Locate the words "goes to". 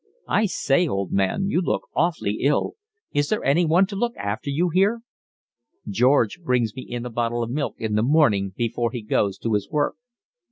9.03-9.53